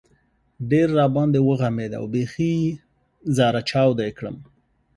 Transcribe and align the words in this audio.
ډېر 0.69 0.87
را 0.99 1.05
باندې 1.15 1.39
وغمېد 1.47 1.91
او 1.99 2.05
بېخي 2.13 2.55
زهره 3.35 3.61
چاودی 3.69 4.11
کړم. 4.17 4.37